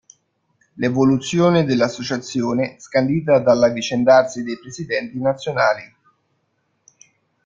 L'evoluzione 0.77 1.63
dell'Associazione 1.63 2.79
scandita 2.79 3.37
dall'avvicendarsi 3.37 4.41
dei 4.41 4.57
Presidenti 4.57 5.19
Nazionali. 5.21 5.95